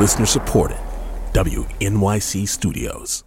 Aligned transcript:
Listener 0.00 0.24
supported. 0.24 0.78
WNYC 1.34 2.48
Studios. 2.48 3.22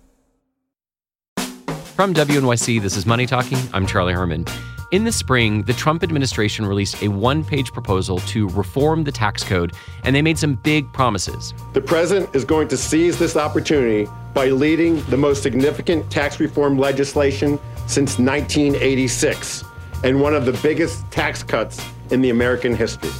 From 1.95 2.15
WNYC, 2.15 2.81
this 2.81 2.97
is 2.97 3.05
Money 3.05 3.27
Talking. 3.27 3.59
I'm 3.73 3.85
Charlie 3.85 4.13
Herman. 4.13 4.45
In 4.91 5.03
the 5.03 5.11
spring, 5.11 5.61
the 5.61 5.73
Trump 5.73 6.01
administration 6.01 6.65
released 6.65 7.03
a 7.03 7.09
one 7.09 7.45
page 7.45 7.71
proposal 7.71 8.17
to 8.21 8.49
reform 8.49 9.03
the 9.03 9.11
tax 9.11 9.43
code, 9.43 9.73
and 10.03 10.15
they 10.15 10.23
made 10.23 10.39
some 10.39 10.55
big 10.63 10.91
promises. 10.93 11.53
The 11.73 11.81
president 11.81 12.35
is 12.35 12.43
going 12.43 12.69
to 12.69 12.77
seize 12.77 13.19
this 13.19 13.37
opportunity 13.37 14.09
by 14.33 14.47
leading 14.47 15.03
the 15.11 15.17
most 15.17 15.43
significant 15.43 16.09
tax 16.09 16.39
reform 16.39 16.79
legislation 16.79 17.59
since 17.85 18.17
1986 18.17 19.63
and 20.03 20.19
one 20.19 20.33
of 20.33 20.47
the 20.47 20.53
biggest 20.63 21.05
tax 21.11 21.43
cuts 21.43 21.85
in 22.09 22.21
the 22.21 22.31
American 22.31 22.75
history. 22.75 23.11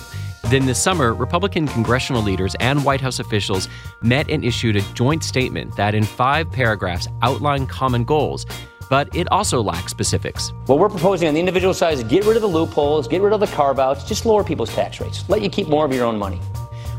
Then 0.49 0.65
this 0.65 0.81
summer, 0.81 1.13
Republican 1.13 1.67
congressional 1.67 2.21
leaders 2.21 2.55
and 2.59 2.83
White 2.83 3.01
House 3.01 3.19
officials 3.19 3.69
met 4.01 4.29
and 4.29 4.43
issued 4.43 4.75
a 4.75 4.81
joint 4.93 5.23
statement 5.23 5.75
that, 5.77 5.95
in 5.95 6.03
five 6.03 6.51
paragraphs, 6.51 7.07
outlined 7.21 7.69
common 7.69 8.03
goals, 8.03 8.45
but 8.89 9.13
it 9.15 9.31
also 9.31 9.61
lacks 9.63 9.91
specifics. 9.91 10.51
What 10.65 10.79
we're 10.79 10.89
proposing 10.89 11.27
on 11.27 11.33
the 11.33 11.39
individual 11.39 11.73
side 11.73 11.93
is 11.93 12.03
get 12.03 12.25
rid 12.25 12.35
of 12.35 12.41
the 12.41 12.47
loopholes, 12.47 13.07
get 13.07 13.21
rid 13.21 13.33
of 13.33 13.39
the 13.39 13.47
carve 13.47 13.79
outs, 13.79 14.03
just 14.03 14.25
lower 14.25 14.43
people's 14.43 14.69
tax 14.75 14.99
rates, 14.99 15.27
let 15.29 15.41
you 15.41 15.49
keep 15.49 15.67
more 15.67 15.85
of 15.85 15.93
your 15.93 16.05
own 16.05 16.19
money. 16.19 16.39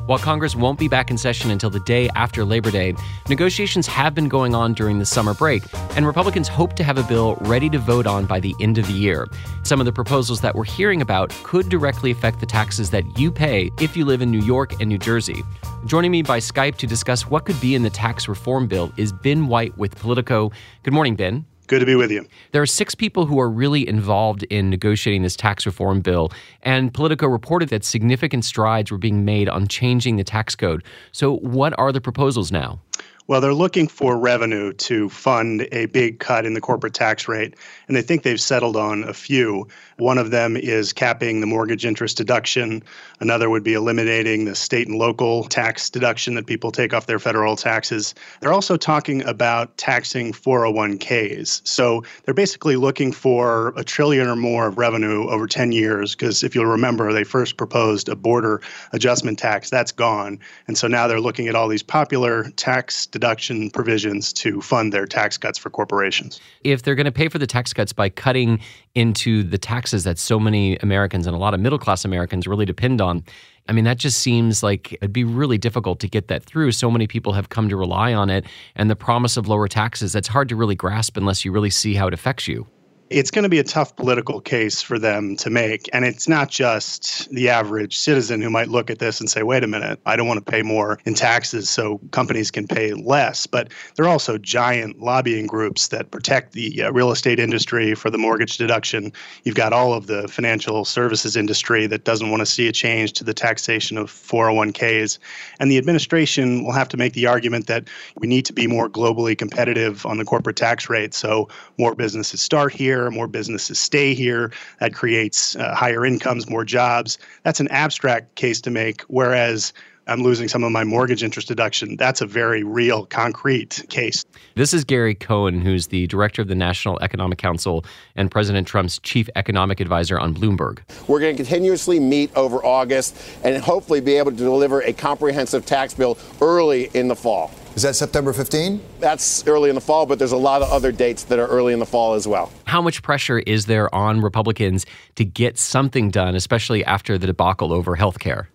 While 0.06 0.18
Congress 0.18 0.54
won't 0.54 0.78
be 0.78 0.86
back 0.86 1.10
in 1.10 1.16
session 1.16 1.50
until 1.50 1.70
the 1.70 1.80
day 1.80 2.10
after 2.14 2.44
Labor 2.44 2.70
Day, 2.70 2.94
negotiations 3.26 3.86
have 3.86 4.14
been 4.14 4.28
going 4.28 4.54
on 4.54 4.74
during 4.74 4.98
the 4.98 5.06
summer 5.06 5.32
break, 5.32 5.62
and 5.96 6.06
Republicans 6.06 6.46
hope 6.46 6.74
to 6.74 6.84
have 6.84 6.98
a 6.98 7.02
bill 7.04 7.36
ready 7.40 7.70
to 7.70 7.78
vote 7.78 8.06
on 8.06 8.26
by 8.26 8.38
the 8.38 8.54
end 8.60 8.76
of 8.76 8.86
the 8.86 8.92
year. 8.92 9.26
Some 9.62 9.80
of 9.80 9.86
the 9.86 9.92
proposals 9.92 10.42
that 10.42 10.54
we're 10.54 10.64
hearing 10.64 11.00
about 11.00 11.30
could 11.42 11.70
directly 11.70 12.10
affect 12.10 12.40
the 12.40 12.44
taxes 12.44 12.90
that 12.90 13.18
you 13.18 13.32
pay 13.32 13.70
if 13.80 13.96
you 13.96 14.04
live 14.04 14.20
in 14.20 14.30
New 14.30 14.42
York 14.42 14.78
and 14.78 14.90
New 14.90 14.98
Jersey. 14.98 15.42
Joining 15.86 16.10
me 16.10 16.20
by 16.20 16.38
Skype 16.38 16.76
to 16.76 16.86
discuss 16.86 17.26
what 17.26 17.46
could 17.46 17.58
be 17.62 17.74
in 17.74 17.82
the 17.82 17.88
tax 17.88 18.28
reform 18.28 18.66
bill 18.66 18.92
is 18.98 19.10
Ben 19.10 19.46
White 19.46 19.76
with 19.78 19.98
Politico. 19.98 20.52
Good 20.82 20.92
morning, 20.92 21.16
Ben. 21.16 21.46
Good 21.66 21.80
to 21.80 21.86
be 21.86 21.94
with 21.94 22.10
you. 22.10 22.26
There 22.52 22.60
are 22.60 22.66
six 22.66 22.94
people 22.94 23.24
who 23.26 23.40
are 23.40 23.48
really 23.48 23.88
involved 23.88 24.42
in 24.44 24.68
negotiating 24.68 25.22
this 25.22 25.34
tax 25.34 25.64
reform 25.64 26.02
bill, 26.02 26.30
and 26.62 26.92
Politico 26.92 27.26
reported 27.26 27.70
that 27.70 27.84
significant 27.84 28.44
strides 28.44 28.90
were 28.90 28.98
being 28.98 29.24
made 29.24 29.48
on 29.48 29.66
changing 29.66 30.16
the 30.16 30.24
tax 30.24 30.54
code. 30.54 30.84
So, 31.12 31.36
what 31.36 31.72
are 31.78 31.90
the 31.90 32.00
proposals 32.00 32.52
now? 32.52 32.80
Well, 33.26 33.40
they're 33.40 33.54
looking 33.54 33.88
for 33.88 34.18
revenue 34.18 34.74
to 34.74 35.08
fund 35.08 35.66
a 35.72 35.86
big 35.86 36.18
cut 36.18 36.44
in 36.44 36.52
the 36.52 36.60
corporate 36.60 36.92
tax 36.92 37.26
rate, 37.26 37.54
and 37.88 37.96
they 37.96 38.02
think 38.02 38.22
they've 38.22 38.38
settled 38.38 38.76
on 38.76 39.02
a 39.04 39.14
few. 39.14 39.66
One 39.96 40.18
of 40.18 40.30
them 40.30 40.58
is 40.58 40.92
capping 40.92 41.40
the 41.40 41.46
mortgage 41.46 41.86
interest 41.86 42.18
deduction. 42.18 42.82
Another 43.20 43.48
would 43.48 43.62
be 43.62 43.72
eliminating 43.72 44.44
the 44.44 44.54
state 44.54 44.88
and 44.88 44.98
local 44.98 45.44
tax 45.44 45.88
deduction 45.88 46.34
that 46.34 46.46
people 46.46 46.70
take 46.70 46.92
off 46.92 47.06
their 47.06 47.18
federal 47.18 47.56
taxes. 47.56 48.14
They're 48.40 48.52
also 48.52 48.76
talking 48.76 49.22
about 49.22 49.74
taxing 49.78 50.32
401ks. 50.32 51.66
So 51.66 52.04
they're 52.24 52.34
basically 52.34 52.76
looking 52.76 53.10
for 53.10 53.72
a 53.74 53.84
trillion 53.84 54.26
or 54.26 54.36
more 54.36 54.66
of 54.66 54.76
revenue 54.76 55.30
over 55.30 55.46
10 55.46 55.72
years, 55.72 56.14
because 56.14 56.42
if 56.42 56.54
you'll 56.54 56.66
remember, 56.66 57.10
they 57.10 57.24
first 57.24 57.56
proposed 57.56 58.10
a 58.10 58.16
border 58.16 58.60
adjustment 58.92 59.38
tax. 59.38 59.70
That's 59.70 59.92
gone. 59.92 60.38
And 60.66 60.76
so 60.76 60.88
now 60.88 61.06
they're 61.06 61.20
looking 61.20 61.48
at 61.48 61.54
all 61.54 61.68
these 61.68 61.82
popular 61.82 62.50
tax 62.56 63.06
deduction 63.14 63.70
provisions 63.70 64.32
to 64.32 64.60
fund 64.60 64.92
their 64.92 65.06
tax 65.06 65.38
cuts 65.38 65.56
for 65.56 65.70
corporations. 65.70 66.40
If 66.64 66.82
they're 66.82 66.96
going 66.96 67.04
to 67.04 67.12
pay 67.12 67.28
for 67.28 67.38
the 67.38 67.46
tax 67.46 67.72
cuts 67.72 67.92
by 67.92 68.08
cutting 68.08 68.58
into 68.96 69.44
the 69.44 69.56
taxes 69.56 70.02
that 70.02 70.18
so 70.18 70.40
many 70.40 70.76
Americans 70.78 71.28
and 71.28 71.36
a 71.36 71.38
lot 71.38 71.54
of 71.54 71.60
middle 71.60 71.78
class 71.78 72.04
Americans 72.04 72.48
really 72.48 72.66
depend 72.66 73.00
on, 73.00 73.22
I 73.68 73.72
mean, 73.72 73.84
that 73.84 73.98
just 73.98 74.18
seems 74.18 74.64
like 74.64 74.94
it'd 74.94 75.12
be 75.12 75.22
really 75.22 75.58
difficult 75.58 76.00
to 76.00 76.08
get 76.08 76.26
that 76.26 76.42
through. 76.42 76.72
So 76.72 76.90
many 76.90 77.06
people 77.06 77.34
have 77.34 77.50
come 77.50 77.68
to 77.68 77.76
rely 77.76 78.12
on 78.12 78.30
it, 78.30 78.46
and 78.74 78.90
the 78.90 78.96
promise 78.96 79.36
of 79.36 79.46
lower 79.46 79.68
taxes, 79.68 80.12
that's 80.12 80.28
hard 80.28 80.48
to 80.48 80.56
really 80.56 80.74
grasp 80.74 81.16
unless 81.16 81.44
you 81.44 81.52
really 81.52 81.70
see 81.70 81.94
how 81.94 82.08
it 82.08 82.14
affects 82.14 82.48
you 82.48 82.66
it's 83.14 83.30
going 83.30 83.44
to 83.44 83.48
be 83.48 83.60
a 83.60 83.64
tough 83.64 83.94
political 83.94 84.40
case 84.40 84.82
for 84.82 84.98
them 84.98 85.36
to 85.36 85.48
make. 85.48 85.88
And 85.92 86.04
it's 86.04 86.26
not 86.26 86.50
just 86.50 87.30
the 87.30 87.48
average 87.48 87.96
citizen 87.96 88.42
who 88.42 88.50
might 88.50 88.68
look 88.68 88.90
at 88.90 88.98
this 88.98 89.20
and 89.20 89.30
say, 89.30 89.44
wait 89.44 89.62
a 89.62 89.68
minute, 89.68 90.00
I 90.04 90.16
don't 90.16 90.26
want 90.26 90.44
to 90.44 90.50
pay 90.50 90.62
more 90.62 90.98
in 91.04 91.14
taxes 91.14 91.70
so 91.70 92.00
companies 92.10 92.50
can 92.50 92.66
pay 92.66 92.92
less. 92.92 93.46
But 93.46 93.70
there 93.94 94.04
are 94.04 94.08
also 94.08 94.36
giant 94.36 94.98
lobbying 94.98 95.46
groups 95.46 95.88
that 95.88 96.10
protect 96.10 96.54
the 96.54 96.82
uh, 96.82 96.90
real 96.90 97.12
estate 97.12 97.38
industry 97.38 97.94
for 97.94 98.10
the 98.10 98.18
mortgage 98.18 98.56
deduction. 98.56 99.12
You've 99.44 99.54
got 99.54 99.72
all 99.72 99.92
of 99.92 100.08
the 100.08 100.26
financial 100.26 100.84
services 100.84 101.36
industry 101.36 101.86
that 101.86 102.02
doesn't 102.02 102.30
want 102.30 102.40
to 102.40 102.46
see 102.46 102.66
a 102.66 102.72
change 102.72 103.12
to 103.12 103.22
the 103.22 103.34
taxation 103.34 103.96
of 103.96 104.10
401ks. 104.10 105.20
And 105.60 105.70
the 105.70 105.78
administration 105.78 106.64
will 106.64 106.72
have 106.72 106.88
to 106.88 106.96
make 106.96 107.12
the 107.12 107.26
argument 107.26 107.68
that 107.68 107.88
we 108.16 108.26
need 108.26 108.44
to 108.46 108.52
be 108.52 108.66
more 108.66 108.88
globally 108.88 109.38
competitive 109.38 110.04
on 110.04 110.18
the 110.18 110.24
corporate 110.24 110.56
tax 110.56 110.90
rate 110.90 111.14
so 111.14 111.48
more 111.78 111.94
businesses 111.94 112.40
start 112.40 112.72
here 112.72 113.03
here, 113.04 113.10
more 113.10 113.26
businesses 113.26 113.78
stay 113.78 114.14
here. 114.14 114.52
That 114.80 114.94
creates 114.94 115.56
uh, 115.56 115.74
higher 115.74 116.04
incomes, 116.04 116.48
more 116.48 116.64
jobs. 116.64 117.18
That's 117.42 117.60
an 117.60 117.68
abstract 117.68 118.34
case 118.34 118.60
to 118.62 118.70
make, 118.70 119.02
whereas 119.02 119.72
I'm 120.06 120.22
losing 120.22 120.48
some 120.48 120.62
of 120.64 120.70
my 120.70 120.84
mortgage 120.84 121.22
interest 121.22 121.48
deduction. 121.48 121.96
That's 121.96 122.20
a 122.20 122.26
very 122.26 122.62
real, 122.62 123.06
concrete 123.06 123.82
case. 123.88 124.24
This 124.54 124.74
is 124.74 124.84
Gary 124.84 125.14
Cohn, 125.14 125.62
who's 125.62 125.86
the 125.86 126.06
director 126.08 126.42
of 126.42 126.48
the 126.48 126.54
National 126.54 126.98
Economic 127.00 127.38
Council 127.38 127.86
and 128.14 128.30
President 128.30 128.68
Trump's 128.68 128.98
chief 128.98 129.30
economic 129.34 129.80
advisor 129.80 130.18
on 130.20 130.34
Bloomberg. 130.34 130.80
We're 131.08 131.20
going 131.20 131.36
to 131.36 131.42
continuously 131.42 131.98
meet 132.00 132.34
over 132.36 132.62
August 132.64 133.16
and 133.42 133.62
hopefully 133.62 134.02
be 134.02 134.16
able 134.16 134.30
to 134.30 134.36
deliver 134.36 134.82
a 134.82 134.92
comprehensive 134.92 135.64
tax 135.64 135.94
bill 135.94 136.18
early 136.42 136.90
in 136.92 137.08
the 137.08 137.16
fall. 137.16 137.50
Is 137.74 137.82
that 137.82 137.96
September 137.96 138.32
15? 138.32 138.80
That's 139.00 139.44
early 139.48 139.68
in 139.68 139.74
the 139.74 139.80
fall, 139.80 140.06
but 140.06 140.18
there's 140.18 140.32
a 140.32 140.36
lot 140.36 140.62
of 140.62 140.70
other 140.70 140.92
dates 140.92 141.24
that 141.24 141.40
are 141.40 141.46
early 141.48 141.72
in 141.72 141.80
the 141.80 141.86
fall 141.86 142.14
as 142.14 142.28
well. 142.28 142.52
How 142.74 142.82
much 142.82 143.04
pressure 143.04 143.38
is 143.38 143.66
there 143.66 143.94
on 143.94 144.20
Republicans 144.20 144.84
to 145.14 145.24
get 145.24 145.58
something 145.58 146.10
done, 146.10 146.34
especially 146.34 146.84
after 146.84 147.16
the 147.16 147.28
debacle 147.28 147.72
over 147.72 147.94
health 147.94 148.18
care? 148.18 148.48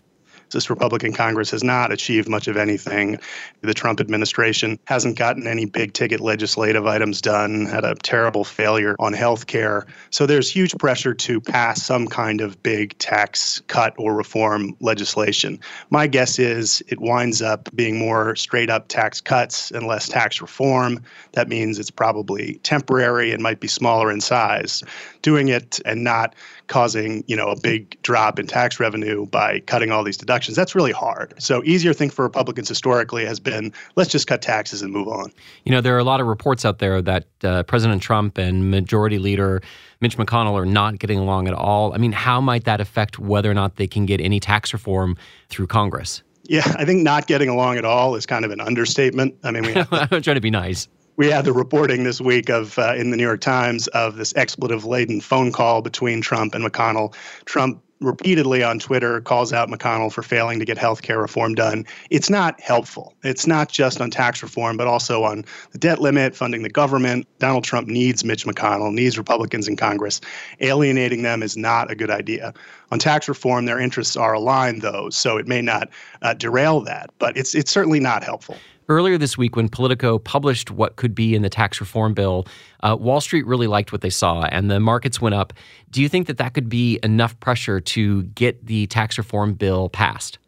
This 0.51 0.69
Republican 0.69 1.13
Congress 1.13 1.51
has 1.51 1.63
not 1.63 1.91
achieved 1.91 2.27
much 2.27 2.47
of 2.47 2.57
anything. 2.57 3.19
The 3.61 3.73
Trump 3.73 3.99
administration 3.99 4.79
hasn't 4.85 5.17
gotten 5.17 5.47
any 5.47 5.65
big 5.65 5.93
ticket 5.93 6.19
legislative 6.19 6.87
items 6.87 7.21
done, 7.21 7.65
had 7.65 7.85
a 7.85 7.95
terrible 7.95 8.43
failure 8.43 8.95
on 8.99 9.13
health 9.13 9.47
care. 9.47 9.85
So 10.09 10.25
there's 10.25 10.49
huge 10.49 10.75
pressure 10.77 11.13
to 11.13 11.39
pass 11.39 11.83
some 11.83 12.07
kind 12.07 12.41
of 12.41 12.61
big 12.63 12.97
tax 12.97 13.61
cut 13.67 13.93
or 13.97 14.15
reform 14.15 14.75
legislation. 14.79 15.59
My 15.91 16.07
guess 16.07 16.39
is 16.39 16.81
it 16.88 16.99
winds 16.99 17.41
up 17.41 17.69
being 17.75 17.99
more 17.99 18.35
straight 18.35 18.69
up 18.69 18.88
tax 18.88 19.21
cuts 19.21 19.71
and 19.71 19.85
less 19.85 20.07
tax 20.07 20.41
reform. 20.41 21.03
That 21.33 21.47
means 21.47 21.77
it's 21.77 21.91
probably 21.91 22.55
temporary 22.63 23.31
and 23.31 23.43
might 23.43 23.59
be 23.59 23.67
smaller 23.67 24.11
in 24.11 24.21
size. 24.21 24.83
Doing 25.21 25.49
it 25.49 25.79
and 25.85 26.03
not 26.03 26.33
causing, 26.67 27.23
you 27.27 27.35
know, 27.35 27.49
a 27.49 27.59
big 27.59 28.01
drop 28.01 28.39
in 28.39 28.47
tax 28.47 28.79
revenue 28.79 29.25
by 29.25 29.59
cutting 29.61 29.91
all 29.91 30.03
these 30.03 30.17
deductions. 30.17 30.38
That's 30.47 30.75
really 30.75 30.91
hard. 30.91 31.33
So 31.41 31.63
easier 31.63 31.94
thing 31.94 32.09
for 32.09 32.23
Republicans 32.23 32.67
historically 32.67 33.25
has 33.25 33.39
been 33.39 33.73
let's 33.95 34.09
just 34.09 34.27
cut 34.27 34.41
taxes 34.41 34.81
and 34.81 34.91
move 34.91 35.07
on. 35.07 35.31
You 35.63 35.72
know, 35.72 35.81
there 35.81 35.95
are 35.95 36.00
a 36.00 36.03
lot 36.03 36.22
of 36.22 36.27
reports 36.27 36.66
out 36.66 36.79
there 36.79 37.01
that 37.01 37.25
uh, 37.44 37.63
President 37.63 38.01
Trump 38.01 38.38
and 38.38 38.72
Majority 38.72 39.19
Leader 39.19 39.61
Mitch 40.01 40.17
McConnell 40.17 40.53
are 40.53 40.66
not 40.66 41.00
getting 41.00 41.19
along 41.19 41.47
at 41.47 41.53
all. 41.53 41.94
I 41.94 41.97
mean, 41.97 42.13
how 42.13 42.39
might 42.39 42.63
that 42.63 42.79
affect 42.79 43.19
whether 43.19 43.51
or 43.51 43.53
not 43.53 43.75
they 43.75 43.88
can 43.88 44.05
get 44.05 44.22
any 44.22 44.39
tax 44.39 44.72
reform 44.72 45.17
through 45.50 45.67
Congress? 45.67 46.23
Yeah, 46.44 46.63
I 46.77 46.85
think 46.85 47.03
not 47.03 47.27
getting 47.27 47.50
along 47.50 47.77
at 47.77 47.85
all 47.85 48.16
is 48.16 48.25
kind 48.25 48.45
of 48.45 48.51
an 48.51 48.61
understatement. 48.61 49.35
I 49.44 49.51
mean, 49.51 49.63
we 49.63 49.73
have, 49.73 49.88
I'm 49.91 50.07
trying 50.21 50.35
to 50.35 50.41
be 50.41 50.50
nice 50.50 50.88
we 51.19 51.27
had 51.27 51.44
the 51.44 51.51
reporting 51.51 52.06
this 52.06 52.21
week 52.21 52.50
of 52.50 52.79
uh, 52.79 52.94
in 52.95 53.11
the 53.11 53.17
New 53.17 53.25
York 53.25 53.41
Times 53.41 53.88
of 53.88 54.16
this 54.16 54.33
expletive 54.38 54.85
laden 54.85 55.19
phone 55.19 55.51
call 55.51 55.81
between 55.81 56.21
Trump 56.21 56.56
and 56.56 56.63
McConnell. 56.63 57.13
Trump 57.44 57.83
repeatedly 57.99 58.63
on 58.63 58.79
Twitter 58.79 59.21
calls 59.21 59.51
out 59.51 59.69
McConnell 59.69 60.12
for 60.12 60.24
failing 60.24 60.59
to 60.59 60.65
get 60.65 60.77
health 60.77 61.01
care 61.01 61.19
reform 61.19 61.53
done. 61.53 61.85
It's 62.09 62.29
not 62.29 62.59
helpful. 62.62 63.13
It's 63.24 63.45
not 63.45 63.69
just 63.69 64.00
on 64.00 64.09
tax 64.09 64.41
reform, 64.41 64.77
but 64.77 64.88
also 64.88 65.24
on 65.24 65.44
the 65.71 65.77
debt 65.77 66.00
limit, 66.00 66.35
funding 66.35 66.63
the 66.63 66.69
government. 66.69 67.27
Donald 67.39 67.63
Trump 67.63 67.88
needs 67.88 68.24
Mitch 68.24 68.45
McConnell, 68.45 68.94
needs 68.94 69.18
Republicans 69.18 69.68
in 69.68 69.75
Congress. 69.75 70.21
Alienating 70.62 71.24
them 71.24 71.44
is 71.44 71.57
not 71.57 71.91
a 71.91 71.95
good 71.95 72.09
idea. 72.09 72.53
On 72.91 73.00
tax 73.00 73.27
reform, 73.27 73.65
their 73.65 73.79
interests 73.79 74.15
are 74.15 74.33
aligned, 74.33 74.81
though, 74.81 75.09
so 75.09 75.38
it 75.38 75.47
may 75.47 75.62
not 75.62 75.89
uh, 76.21 76.33
derail 76.33 76.81
that, 76.81 77.09
but 77.19 77.38
it's, 77.38 77.53
it's 77.53 77.71
certainly 77.71 78.00
not 78.00 78.24
helpful. 78.24 78.57
Earlier 78.89 79.19
this 79.19 79.38
week, 79.38 79.56
when 79.56 79.69
Politico 79.69 80.18
published 80.18 80.71
what 80.71 80.95
could 80.95 81.13
be 81.13 81.36
in 81.36 81.44
the 81.44 81.50
tax 81.50 81.80
reform 81.80 82.15
bill, 82.15 82.47
uh, 82.81 82.97
Wall 83.00 83.21
Street 83.21 83.45
really 83.45 83.68
liked 83.68 83.91
what 83.91 84.01
they 84.01 84.09
saw 84.09 84.41
and 84.45 84.71
the 84.71 84.80
markets 84.80 85.21
went 85.21 85.36
up. 85.36 85.53
Do 85.91 86.01
you 86.01 86.09
think 86.09 86.25
that 86.25 86.39
that 86.39 86.56
could 86.56 86.69
be 86.69 87.00
enough 87.03 87.39
pressure 87.39 87.80
to 87.80 88.24
get 88.24 88.65
the 88.65 88.88
tax 88.88 89.19
reform 89.19 89.53
bill 89.53 89.89
passed? 89.89 90.39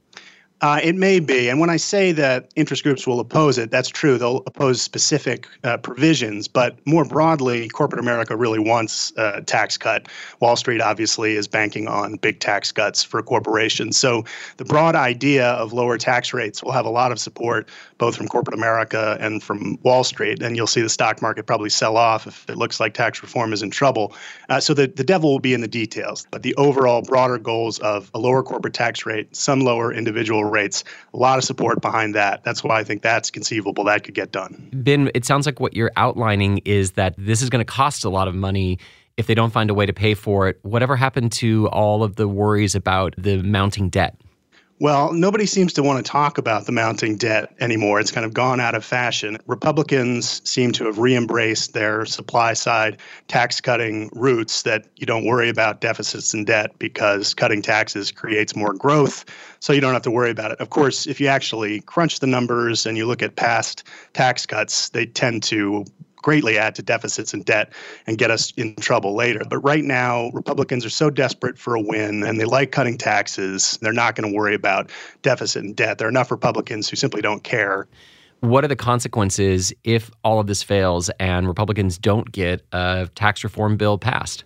Uh, 0.61 0.79
it 0.83 0.95
may 0.95 1.19
be. 1.19 1.49
And 1.49 1.59
when 1.59 1.71
I 1.71 1.77
say 1.77 2.11
that 2.11 2.51
interest 2.55 2.83
groups 2.83 3.07
will 3.07 3.19
oppose 3.19 3.57
it, 3.57 3.71
that's 3.71 3.89
true. 3.89 4.19
They'll 4.19 4.43
oppose 4.45 4.79
specific 4.79 5.47
uh, 5.63 5.77
provisions. 5.77 6.47
But 6.47 6.77
more 6.85 7.03
broadly, 7.03 7.67
corporate 7.69 7.99
America 7.99 8.35
really 8.35 8.59
wants 8.59 9.11
a 9.17 9.41
tax 9.41 9.75
cut. 9.75 10.07
Wall 10.39 10.55
Street 10.55 10.79
obviously 10.79 11.35
is 11.35 11.47
banking 11.47 11.87
on 11.87 12.17
big 12.17 12.39
tax 12.39 12.71
cuts 12.71 13.03
for 13.03 13.23
corporations. 13.23 13.97
So 13.97 14.23
the 14.57 14.65
broad 14.65 14.95
idea 14.95 15.47
of 15.53 15.73
lower 15.73 15.97
tax 15.97 16.31
rates 16.31 16.61
will 16.61 16.73
have 16.73 16.85
a 16.85 16.91
lot 16.91 17.11
of 17.11 17.19
support, 17.19 17.67
both 17.97 18.15
from 18.15 18.27
corporate 18.27 18.55
America 18.55 19.17
and 19.19 19.41
from 19.41 19.79
Wall 19.81 20.03
Street. 20.03 20.43
And 20.43 20.55
you'll 20.55 20.67
see 20.67 20.81
the 20.81 20.89
stock 20.89 21.23
market 21.23 21.47
probably 21.47 21.71
sell 21.71 21.97
off 21.97 22.27
if 22.27 22.47
it 22.47 22.57
looks 22.57 22.79
like 22.79 22.93
tax 22.93 23.23
reform 23.23 23.51
is 23.51 23.63
in 23.63 23.71
trouble. 23.71 24.13
Uh, 24.49 24.59
so 24.59 24.75
the, 24.75 24.85
the 24.85 25.03
devil 25.03 25.31
will 25.31 25.39
be 25.39 25.55
in 25.55 25.61
the 25.61 25.67
details. 25.67 26.27
But 26.29 26.43
the 26.43 26.53
overall 26.55 27.01
broader 27.01 27.39
goals 27.39 27.79
of 27.79 28.11
a 28.13 28.19
lower 28.19 28.43
corporate 28.43 28.75
tax 28.75 29.07
rate, 29.07 29.35
some 29.35 29.61
lower 29.61 29.91
individual 29.91 30.50
rates. 30.51 30.83
A 31.13 31.18
lot 31.18 31.38
of 31.38 31.44
support 31.44 31.81
behind 31.81 32.15
that. 32.15 32.44
That's 32.44 32.63
why 32.63 32.80
I 32.80 32.83
think 32.83 33.01
that's 33.01 33.31
conceivable. 33.31 33.83
That 33.86 34.03
could 34.03 34.13
get 34.13 34.31
done. 34.31 34.69
Ben, 34.74 35.09
it 35.15 35.25
sounds 35.25 35.45
like 35.45 35.59
what 35.59 35.75
you're 35.75 35.92
outlining 35.98 36.59
is 36.65 36.92
that 36.92 37.15
this 37.18 37.42
is 37.42 37.50
going 37.50 37.65
to 37.65 37.71
cost 37.71 38.06
a 38.06 38.09
lot 38.09 38.27
of 38.27 38.36
money 38.36 38.77
if 39.18 39.27
they 39.27 39.36
don't 39.36 39.51
find 39.51 39.69
a 39.69 39.74
way 39.74 39.86
to 39.86 39.94
pay 39.94 40.13
for 40.13 40.48
it. 40.48 40.59
Whatever 40.63 40.95
happened 40.95 41.31
to 41.33 41.68
all 41.69 42.03
of 42.03 42.15
the 42.15 42.27
worries 42.27 42.75
about 42.75 43.13
the 43.18 43.42
mounting 43.42 43.89
debt? 43.89 44.15
Well, 44.81 45.13
nobody 45.13 45.45
seems 45.45 45.73
to 45.73 45.83
want 45.83 46.03
to 46.03 46.11
talk 46.11 46.39
about 46.39 46.65
the 46.65 46.71
mounting 46.71 47.15
debt 47.15 47.53
anymore. 47.59 47.99
It's 47.99 48.09
kind 48.09 48.25
of 48.25 48.33
gone 48.33 48.59
out 48.59 48.73
of 48.73 48.83
fashion. 48.83 49.37
Republicans 49.45 50.41
seem 50.43 50.71
to 50.71 50.85
have 50.85 50.97
re 50.97 51.15
embraced 51.15 51.73
their 51.73 52.03
supply 52.03 52.53
side 52.53 52.97
tax 53.27 53.61
cutting 53.61 54.09
roots 54.13 54.63
that 54.63 54.87
you 54.95 55.05
don't 55.05 55.23
worry 55.23 55.49
about 55.49 55.81
deficits 55.81 56.33
and 56.33 56.47
debt 56.47 56.71
because 56.79 57.35
cutting 57.35 57.61
taxes 57.61 58.11
creates 58.11 58.55
more 58.55 58.73
growth. 58.73 59.23
So 59.59 59.71
you 59.71 59.81
don't 59.81 59.93
have 59.93 60.01
to 60.01 60.09
worry 60.09 60.31
about 60.31 60.49
it. 60.49 60.59
Of 60.59 60.71
course, 60.71 61.05
if 61.05 61.21
you 61.21 61.27
actually 61.27 61.81
crunch 61.81 62.19
the 62.19 62.25
numbers 62.25 62.87
and 62.87 62.97
you 62.97 63.05
look 63.05 63.21
at 63.21 63.35
past 63.35 63.83
tax 64.13 64.47
cuts, 64.47 64.89
they 64.89 65.05
tend 65.05 65.43
to 65.43 65.85
greatly 66.21 66.57
add 66.57 66.75
to 66.75 66.81
deficits 66.81 67.33
and 67.33 67.44
debt 67.45 67.73
and 68.07 68.18
get 68.18 68.31
us 68.31 68.51
in 68.57 68.75
trouble 68.75 69.15
later. 69.15 69.41
But 69.50 69.59
right 69.59 69.83
now, 69.83 70.29
Republicans 70.31 70.85
are 70.85 70.89
so 70.89 71.09
desperate 71.09 71.57
for 71.57 71.75
a 71.75 71.81
win 71.81 72.23
and 72.23 72.39
they 72.39 72.45
like 72.45 72.71
cutting 72.71 72.97
taxes. 72.97 73.77
They're 73.81 73.94
not 73.94 74.15
going 74.15 74.31
to 74.31 74.35
worry 74.35 74.56
about 74.56 74.91
deficit 75.21 75.63
and 75.63 75.75
debt. 75.75 75.97
There 75.97 76.07
are 76.07 76.09
enough 76.12 76.31
Republicans 76.31 76.89
who 76.89 76.95
simply 76.95 77.21
don't 77.21 77.44
care. 77.44 77.88
What 78.41 78.63
are 78.63 78.68
the 78.68 78.75
consequences 78.75 79.71
if 79.83 80.09
all 80.23 80.39
of 80.39 80.47
this 80.47 80.63
fails 80.63 81.09
and 81.19 81.47
Republicans 81.47 82.00
don't 82.00 82.31
get 82.31 82.65
a 82.71 83.07
tax 83.13 83.44
reform 83.44 83.77
bill 83.77 84.00
passed? 84.00 84.44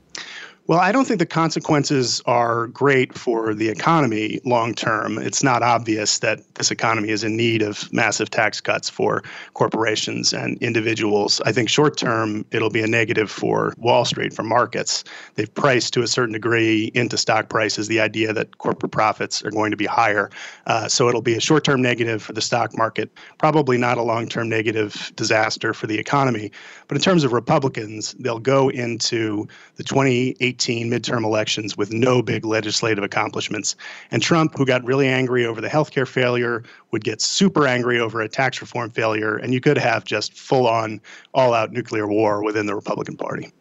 Well, 0.67 0.79
I 0.79 0.91
don't 0.91 1.06
think 1.06 1.19
the 1.19 1.27
consequences 1.27 2.23
are 2.25 2.65
great 2.67 3.15
for 3.15 3.53
the 3.53 3.69
economy 3.69 4.39
long 4.45 4.73
term. 4.73 5.19
It's 5.19 5.44
not 5.44 5.62
obvious 5.62 6.17
that 6.19 6.39
this 6.56 6.71
economy 6.71 7.09
is 7.09 7.23
in 7.23 7.38
need 7.38 7.62
of 7.62 7.94
massive 7.94 8.31
tax 8.31 8.62
cuts 8.62 8.89
for 8.89 9.21
corporations 9.53 10.33
and 10.33 10.57
individuals. 10.63 11.39
I 11.45 11.51
think 11.51 11.69
short 11.69 11.97
term, 11.97 12.47
it'll 12.50 12.71
be 12.71 12.81
a 12.81 12.88
negative 12.88 13.29
for 13.29 13.75
Wall 13.77 14.06
Street, 14.06 14.33
for 14.33 14.41
markets. 14.41 15.03
They've 15.35 15.53
priced 15.53 15.94
to 15.94 16.01
a 16.01 16.07
certain 16.07 16.33
degree 16.33 16.89
into 16.95 17.15
stock 17.15 17.47
prices 17.47 17.88
the 17.88 18.00
idea 18.00 18.33
that 18.33 18.57
corporate 18.57 18.91
profits 18.91 19.44
are 19.45 19.51
going 19.51 19.69
to 19.69 19.77
be 19.77 19.85
higher. 19.85 20.31
Uh, 20.65 20.88
so 20.88 21.07
it'll 21.07 21.21
be 21.21 21.35
a 21.35 21.39
short 21.41 21.63
term 21.63 21.79
negative 21.79 22.23
for 22.23 22.33
the 22.33 22.41
stock 22.41 22.75
market, 22.75 23.11
probably 23.38 23.77
not 23.77 24.00
a 24.00 24.01
long 24.01 24.27
term 24.27 24.50
negative 24.50 25.11
disaster 25.15 25.75
for 25.75 25.85
the 25.85 26.00
economy. 26.00 26.51
But 26.88 26.97
in 26.97 27.03
terms 27.03 27.23
of 27.23 27.33
Republicans, 27.33 28.13
they'll 28.18 28.39
go 28.39 28.69
into 28.69 29.47
the 29.75 29.83
2018 29.83 30.55
2018 30.57 30.90
midterm 30.90 31.24
elections 31.24 31.78
with 31.78 31.92
no 31.92 32.22
big 32.22 32.46
legislative 32.46 33.04
accomplishments. 33.04 33.75
And 34.12 34.22
Trump, 34.22 34.57
who 34.57 34.66
got 34.66 34.84
really 34.84 35.07
angry 35.07 35.46
over 35.46 35.62
the 35.62 35.68
healthcare 35.68 36.07
failure, 36.07 36.63
would 36.92 37.04
get 37.04 37.22
super 37.22 37.68
angry 37.68 38.00
over 38.00 38.22
a 38.22 38.30
tax 38.30 38.62
reform 38.62 38.92
failure. 38.92 39.38
And 39.38 39.54
you 39.54 39.62
could 39.62 39.78
have 39.78 40.06
just 40.06 40.34
full 40.34 40.68
on, 40.68 41.02
all 41.34 41.54
out 41.54 41.72
nuclear 41.72 42.07
war 42.07 42.44
within 42.44 42.66
the 42.66 42.75
Republican 42.75 43.18
Party. 43.18 43.52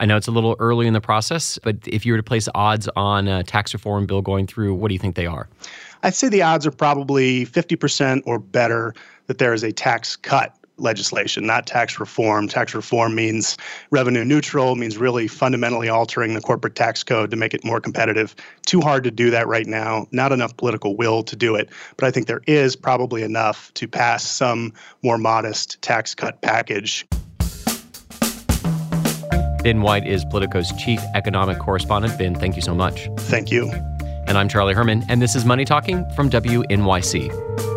I 0.00 0.06
know 0.06 0.16
it's 0.16 0.28
a 0.28 0.32
little 0.32 0.54
early 0.60 0.86
in 0.86 0.92
the 0.92 1.00
process, 1.00 1.58
but 1.62 1.76
if 1.86 2.06
you 2.06 2.12
were 2.12 2.18
to 2.18 2.22
place 2.22 2.48
odds 2.54 2.88
on 2.94 3.26
a 3.26 3.42
tax 3.42 3.74
reform 3.74 4.06
bill 4.06 4.22
going 4.22 4.46
through, 4.46 4.74
what 4.74 4.88
do 4.88 4.94
you 4.94 5.00
think 5.00 5.16
they 5.16 5.26
are? 5.26 5.48
I'd 6.04 6.14
say 6.14 6.28
the 6.28 6.42
odds 6.42 6.66
are 6.66 6.70
probably 6.70 7.46
50% 7.46 8.22
or 8.24 8.38
better 8.38 8.94
that 9.26 9.38
there 9.38 9.52
is 9.52 9.64
a 9.64 9.72
tax 9.72 10.14
cut 10.14 10.54
legislation, 10.78 11.46
not 11.46 11.66
tax 11.66 12.00
reform. 12.00 12.48
Tax 12.48 12.74
reform 12.74 13.14
means 13.14 13.56
revenue 13.90 14.24
neutral, 14.24 14.76
means 14.76 14.98
really 14.98 15.28
fundamentally 15.28 15.88
altering 15.88 16.34
the 16.34 16.40
corporate 16.40 16.74
tax 16.74 17.02
code 17.02 17.30
to 17.30 17.36
make 17.36 17.54
it 17.54 17.64
more 17.64 17.80
competitive. 17.80 18.34
Too 18.66 18.80
hard 18.80 19.04
to 19.04 19.10
do 19.10 19.30
that 19.30 19.46
right 19.46 19.66
now, 19.66 20.06
not 20.12 20.32
enough 20.32 20.56
political 20.56 20.96
will 20.96 21.22
to 21.24 21.36
do 21.36 21.54
it. 21.54 21.68
But 21.96 22.06
I 22.06 22.10
think 22.10 22.26
there 22.26 22.42
is 22.46 22.76
probably 22.76 23.22
enough 23.22 23.72
to 23.74 23.88
pass 23.88 24.26
some 24.26 24.72
more 25.02 25.18
modest 25.18 25.80
tax 25.82 26.14
cut 26.14 26.40
package. 26.42 27.06
Ben 29.62 29.82
White 29.82 30.06
is 30.06 30.24
Politico's 30.24 30.72
chief 30.82 31.00
economic 31.14 31.58
correspondent. 31.58 32.16
Ben, 32.16 32.34
thank 32.34 32.56
you 32.56 32.62
so 32.62 32.74
much. 32.74 33.08
Thank 33.18 33.50
you. 33.50 33.70
And 34.28 34.38
I'm 34.38 34.48
Charlie 34.48 34.74
Herman, 34.74 35.04
and 35.08 35.20
this 35.20 35.34
is 35.34 35.44
Money 35.44 35.64
Talking 35.64 36.08
from 36.14 36.30
WNYC. 36.30 37.67